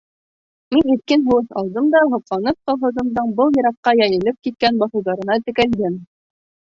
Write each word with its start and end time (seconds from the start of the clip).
Мин 0.75 0.87
иркен 0.93 1.25
һулыш 1.27 1.51
алдым 1.61 1.91
һәм 1.97 2.09
һоҡланып 2.15 2.59
колхозымдың 2.71 3.29
бик 3.41 3.59
йыраҡҡа 3.61 3.95
йәйелеп 4.01 4.41
киткән 4.49 4.81
баҫыуҙарына 4.85 5.37
текәлдем. 5.51 6.01